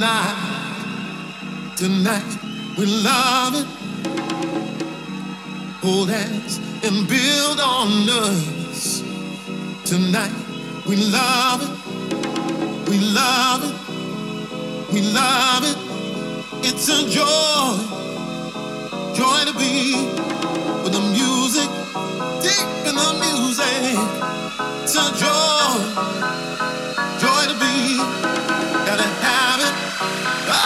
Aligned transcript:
Tonight 0.00 1.76
Tonight 1.76 2.38
we 2.78 2.86
love 2.86 3.54
it. 3.54 3.66
Hold 5.82 6.08
hands 6.08 6.56
and 6.82 7.06
build 7.06 7.60
on 7.60 8.08
us. 8.08 9.02
Tonight 9.84 10.32
we 10.88 10.96
love 10.96 11.60
it. 11.60 12.88
We 12.88 12.98
love 13.12 13.60
it. 13.68 14.94
We 14.94 15.02
love 15.02 15.64
it. 15.64 15.76
It's 16.64 16.88
a 16.88 17.06
joy, 17.06 17.76
joy 19.12 19.44
to 19.44 19.52
be 19.58 19.96
with 20.82 20.94
the 20.94 21.04
music, 21.12 21.68
deep 22.40 22.68
in 22.88 22.96
the 22.96 23.12
music. 23.20 24.00
It's 24.82 24.96
a 24.96 25.12
joy, 25.20 26.40
joy 26.40 26.49
Ah! 30.02 30.59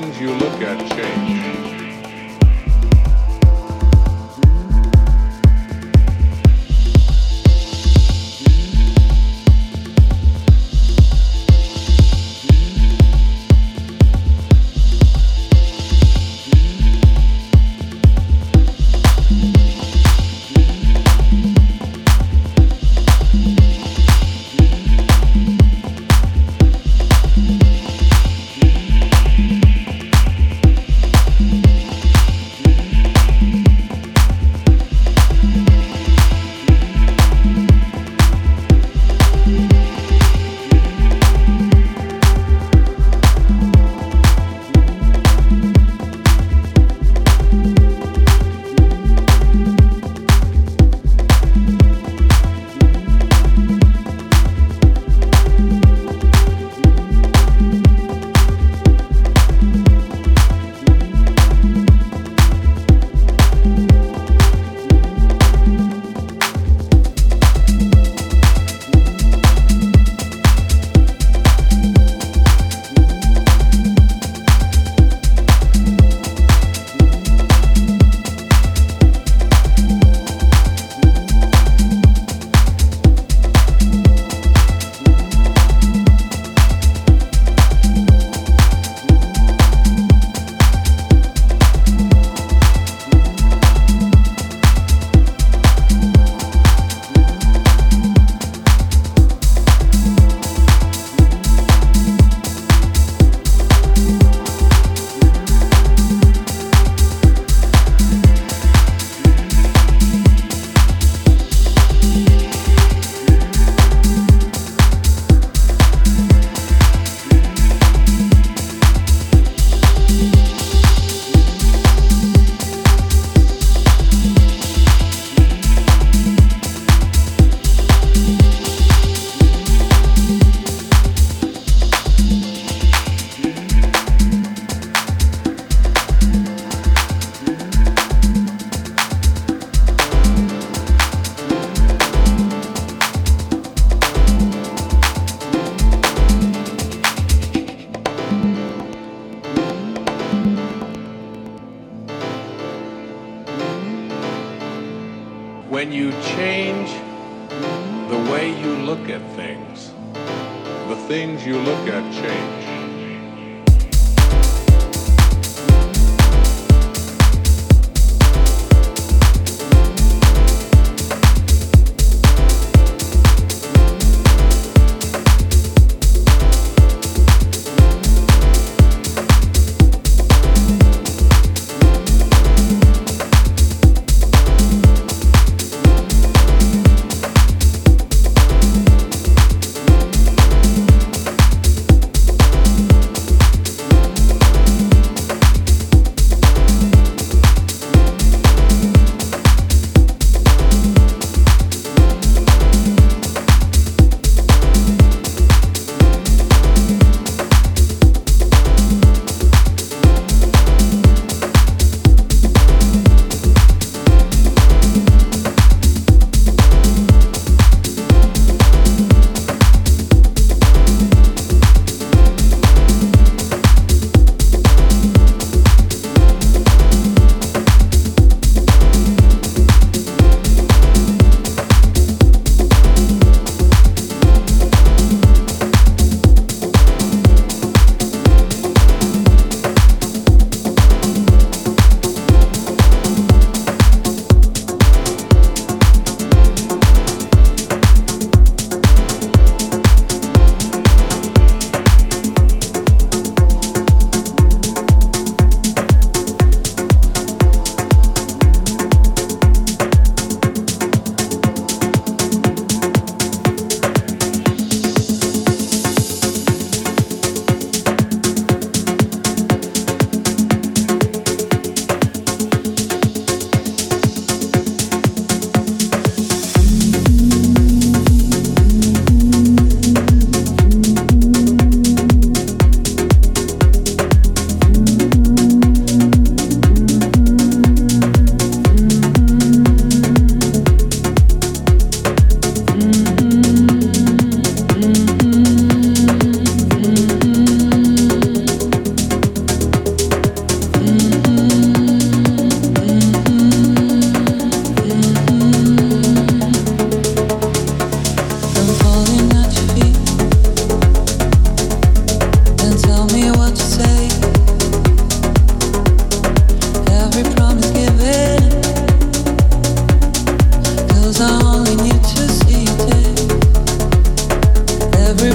Things 0.00 0.20
you 0.20 0.32
look 0.32 0.62
at 0.62 0.78
change. 0.96 1.69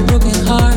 broken 0.07 0.45
heart. 0.45 0.74